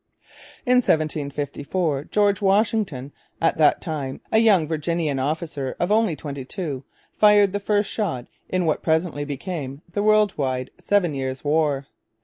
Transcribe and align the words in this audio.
In 0.65 0.77
1754 0.77 2.05
George 2.05 2.41
Washington, 2.41 3.11
at 3.39 3.59
that 3.59 3.81
time 3.81 4.19
a 4.31 4.39
young 4.39 4.67
Virginian 4.67 5.19
officer 5.19 5.75
of 5.79 5.91
only 5.91 6.15
twenty 6.15 6.43
two, 6.43 6.83
fired 7.19 7.53
the 7.53 7.59
first 7.59 7.87
shot 7.91 8.25
in 8.49 8.65
what 8.65 8.81
presently 8.81 9.25
became 9.25 9.83
the 9.93 10.01
world 10.01 10.35
wide 10.39 10.71
Seven 10.79 11.13
Years' 11.13 11.43
War. 11.43 11.85